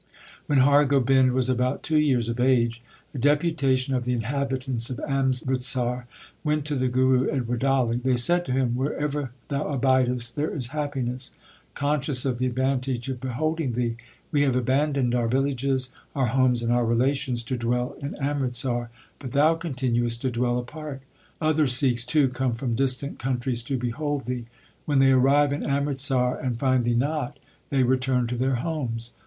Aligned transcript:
When 0.47 0.57
Har 0.57 0.83
Gobind 0.85 1.31
was 1.33 1.47
about 1.47 1.83
two 1.83 1.99
years 1.99 2.27
of 2.27 2.39
age 2.39 2.81
a 3.13 3.19
deputation 3.19 3.93
of 3.93 4.03
the 4.03 4.13
inhabitants 4.13 4.89
of 4.89 4.99
Amritsar 5.01 6.07
went 6.43 6.65
to 6.65 6.73
the 6.75 6.87
Guru 6.87 7.29
at 7.29 7.45
Wadali. 7.47 7.97
They 8.01 8.17
said 8.17 8.43
to 8.45 8.51
him, 8.51 8.75
Wherever 8.75 9.29
thou 9.49 9.65
abidest 9.65 10.33
there 10.33 10.49
is 10.55 10.69
happiness. 10.69 11.33
Conscious 11.75 12.25
of 12.25 12.39
the 12.39 12.47
advantage 12.47 13.09
of 13.09 13.21
beholding 13.21 13.73
thee, 13.73 13.95
we 14.31 14.41
have 14.41 14.55
abandoned 14.55 15.13
our 15.13 15.27
villages, 15.27 15.91
our 16.15 16.25
homes, 16.25 16.63
and 16.63 16.73
our 16.73 16.83
relations 16.83 17.43
to 17.43 17.55
dwell 17.55 17.95
in 18.01 18.15
Amritsar, 18.15 18.89
but 19.19 19.33
thou 19.33 19.53
continuest 19.53 20.19
to 20.23 20.31
dwell 20.31 20.57
apart. 20.57 21.01
Other 21.39 21.67
Sikhs 21.67 22.03
too 22.03 22.27
come 22.27 22.55
from 22.55 22.73
distant 22.73 23.19
countries 23.19 23.61
to 23.61 23.77
behold 23.77 24.25
thee. 24.25 24.47
When 24.87 24.97
they 24.97 25.11
arrive 25.11 25.53
in 25.53 25.63
Amritsar 25.63 26.39
and 26.39 26.57
find 26.57 26.85
thee 26.85 26.95
not, 26.95 27.37
they 27.69 27.83
return 27.83 28.25
to 28.25 28.35
their 28.35 28.55
homes. 28.55 29.11